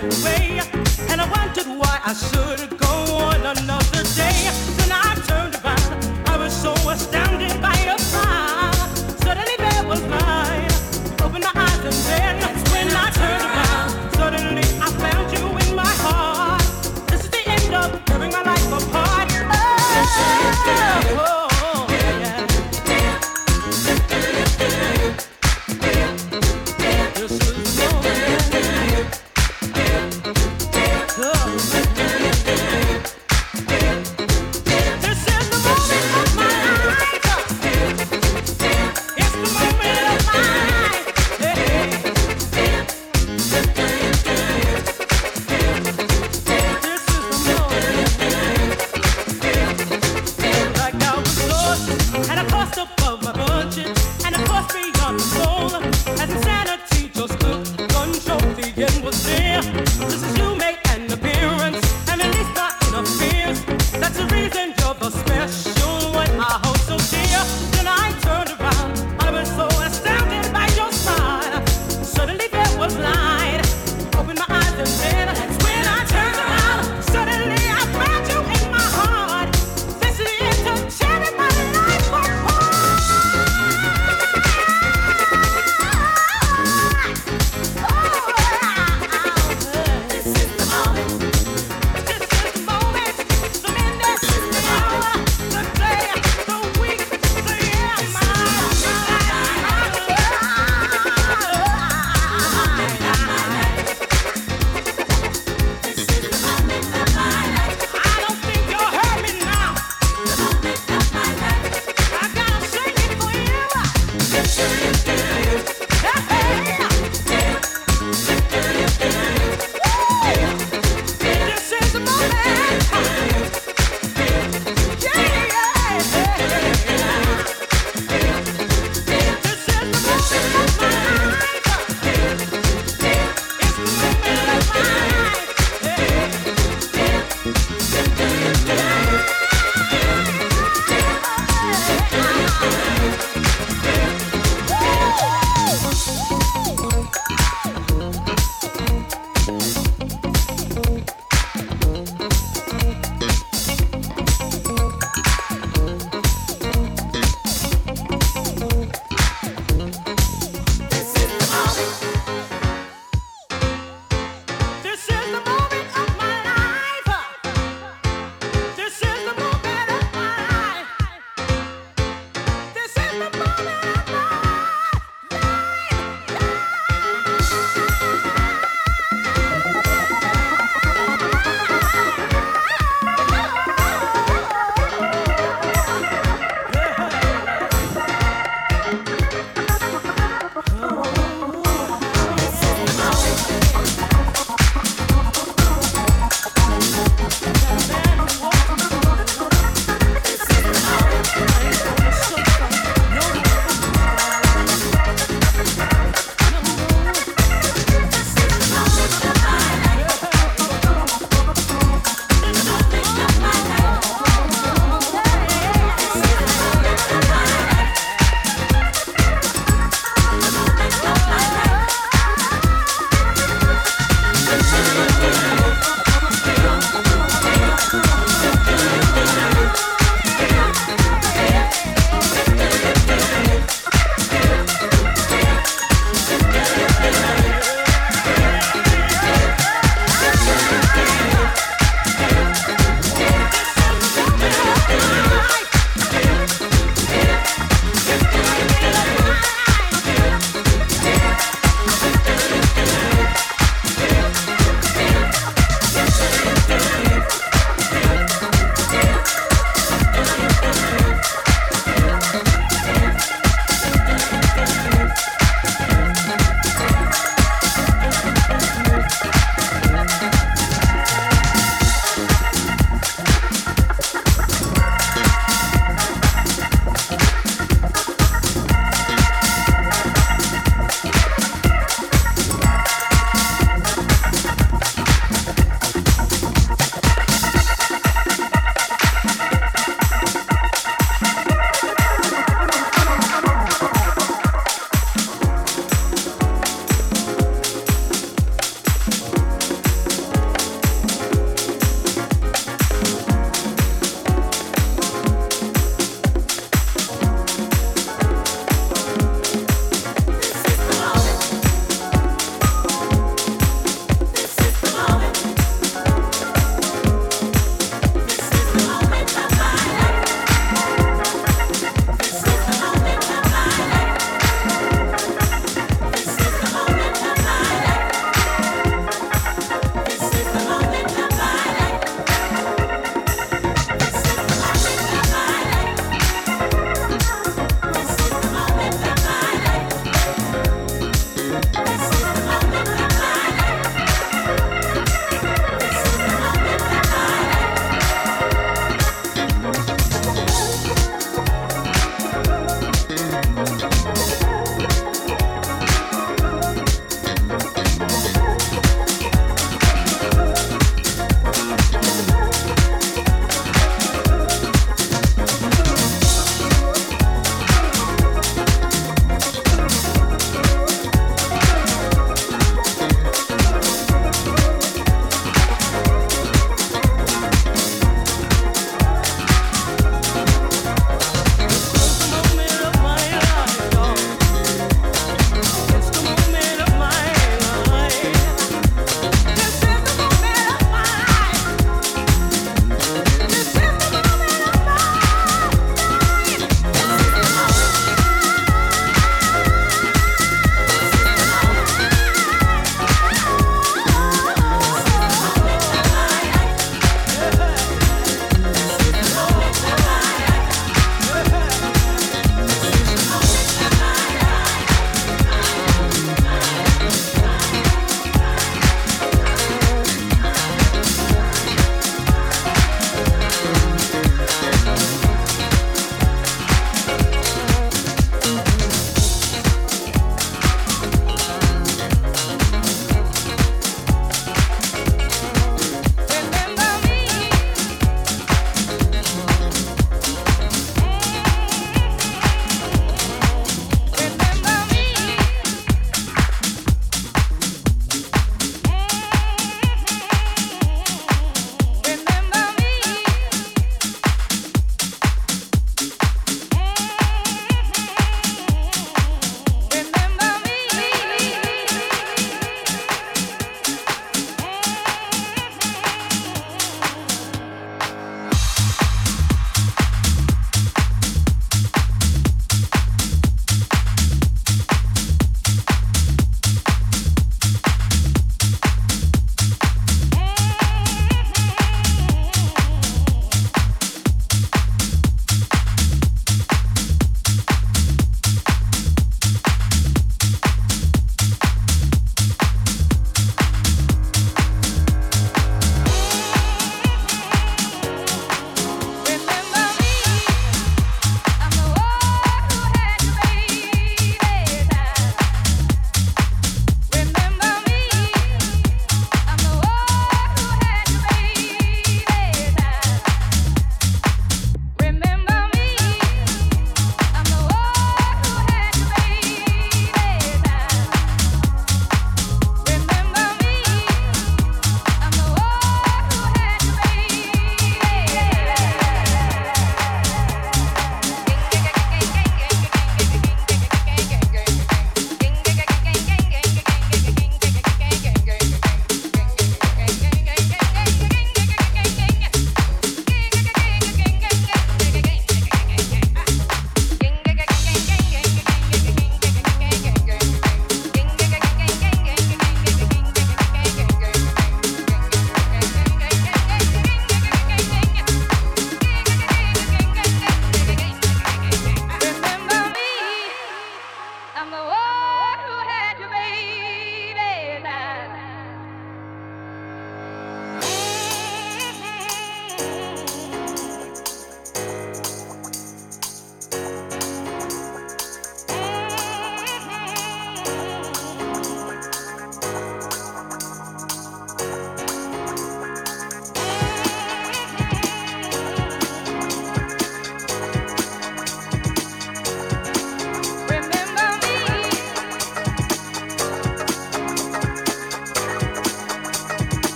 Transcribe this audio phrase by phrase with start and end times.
[0.00, 0.30] Come.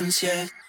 [0.00, 0.67] 没实。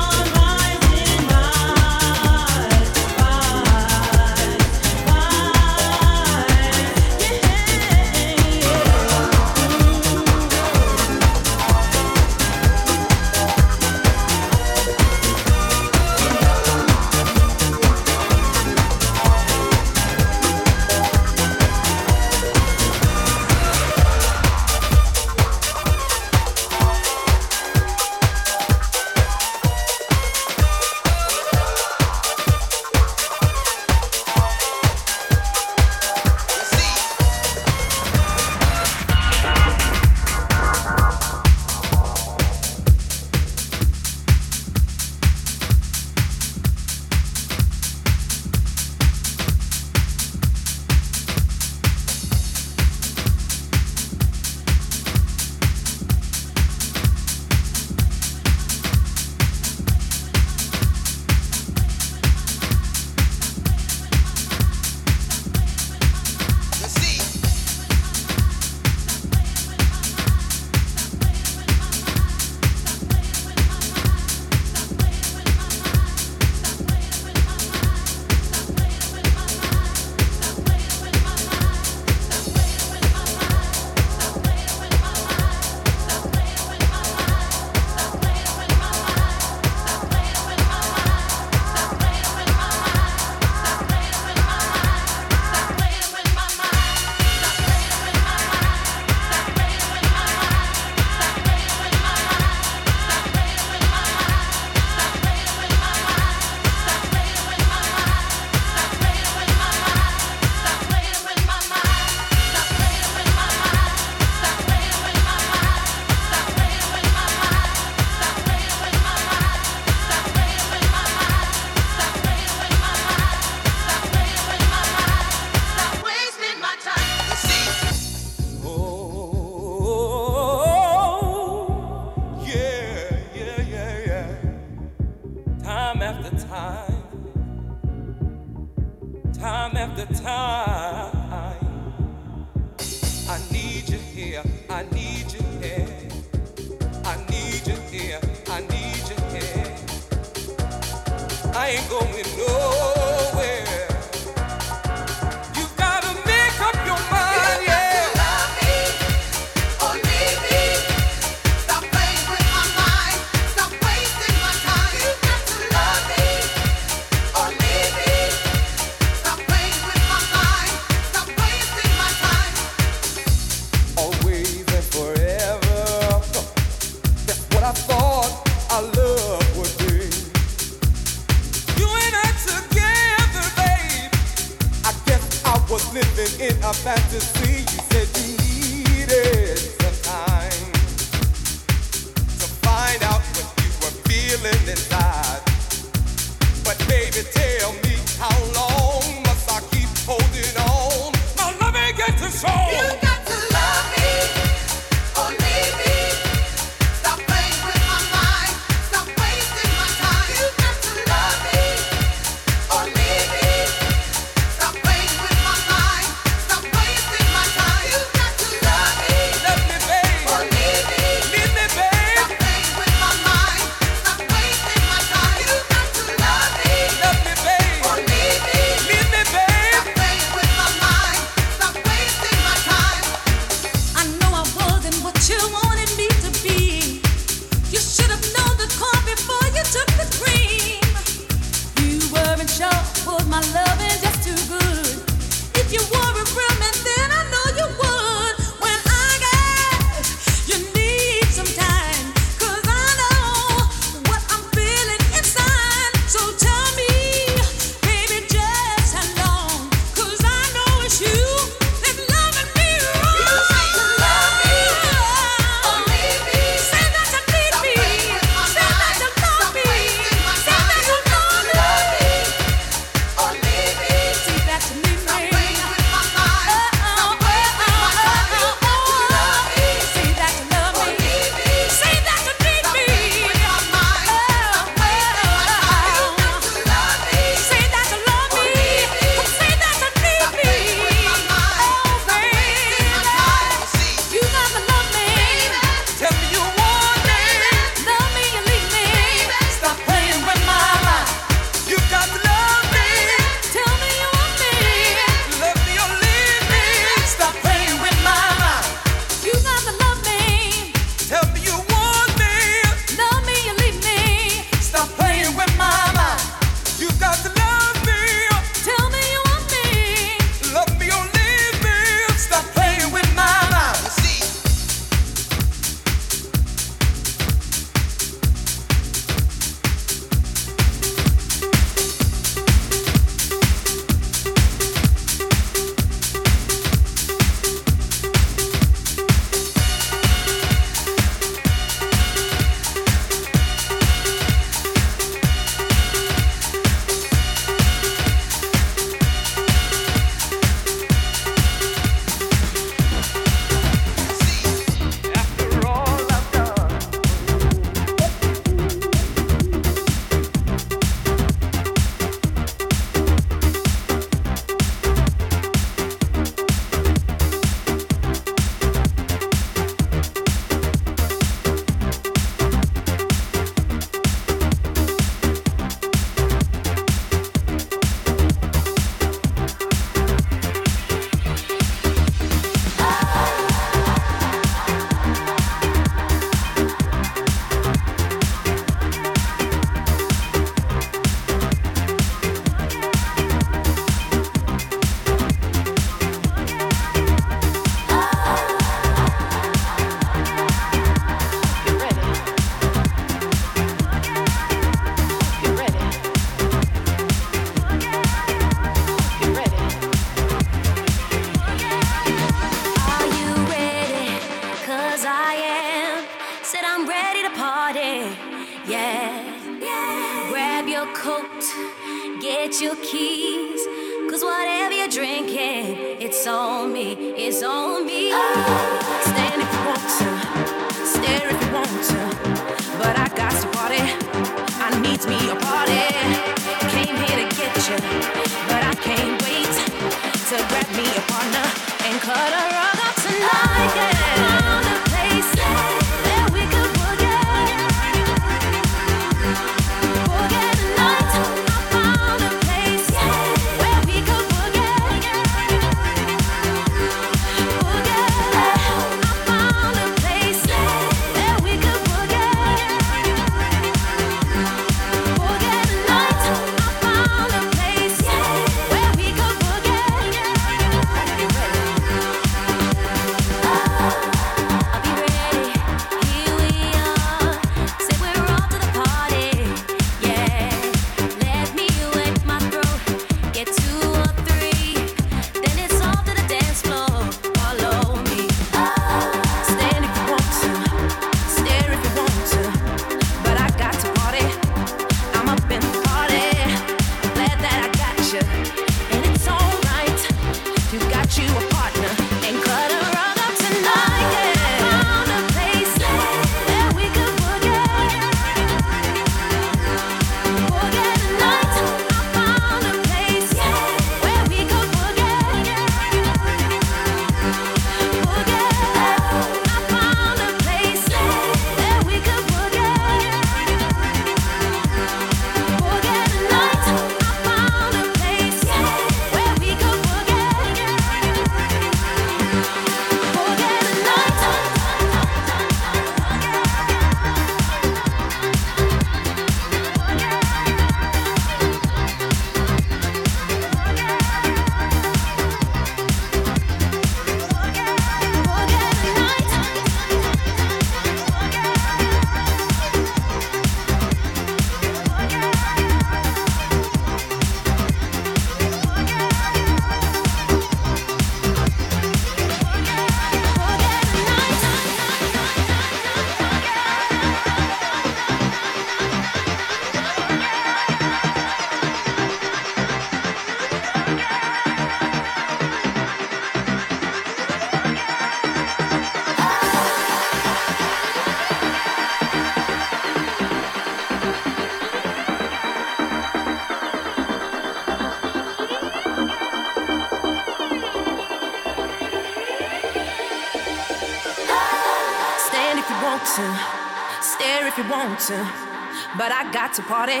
[599.60, 600.00] To party.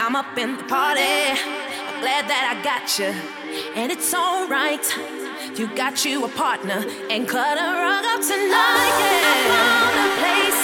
[0.00, 1.00] I'm up in the party.
[1.00, 3.12] I'm glad that I got you,
[3.74, 4.84] and it's alright.
[5.58, 8.94] You got you a partner, and cut a rug up tonight.
[9.02, 9.28] Yeah.
[9.28, 10.61] I found a place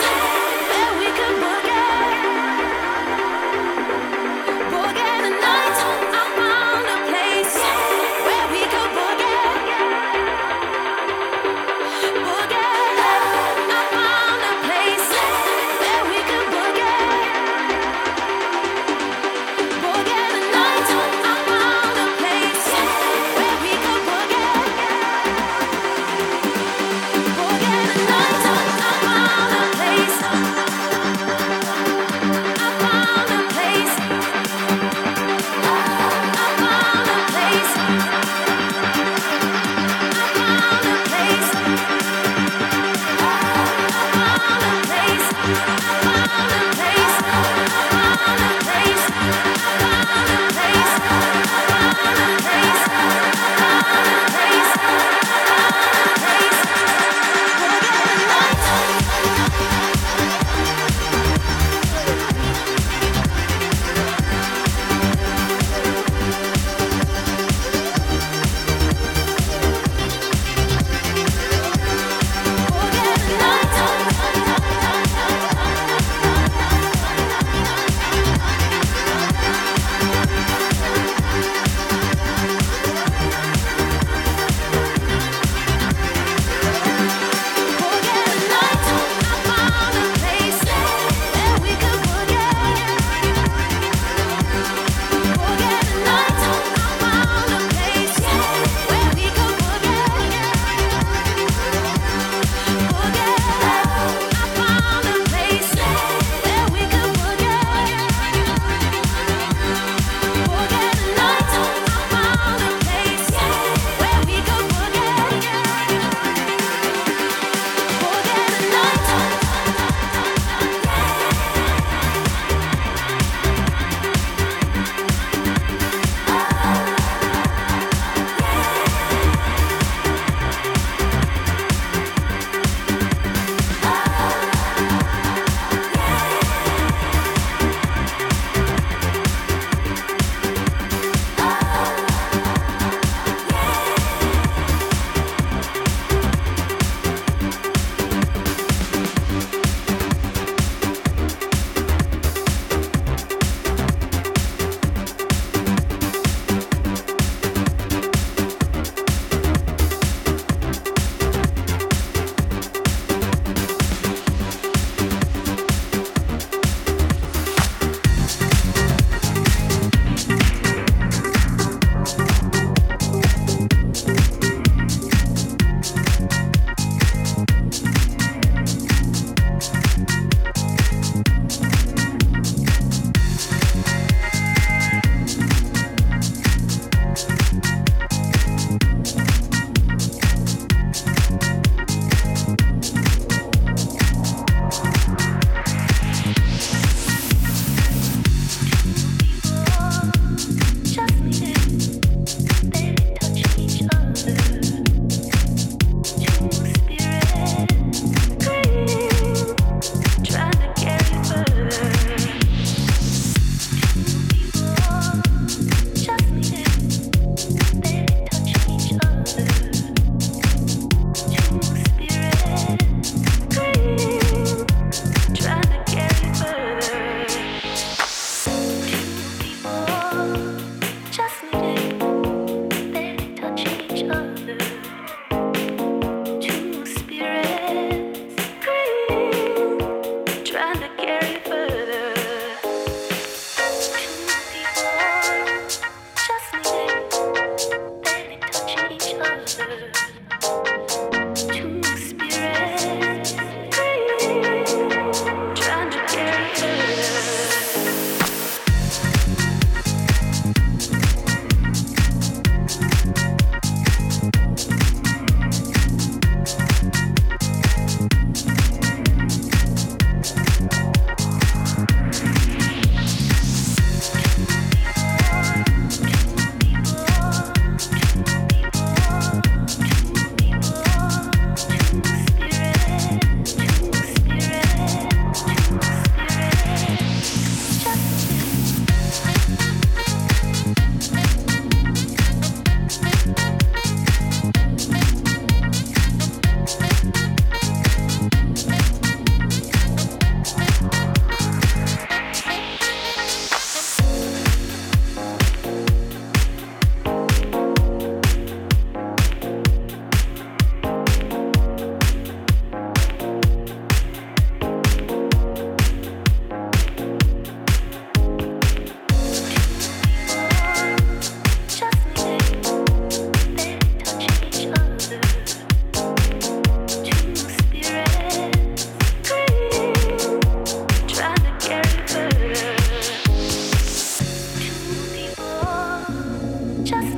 [336.89, 337.18] just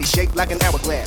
[0.00, 0.99] Body shaped like an hourglass,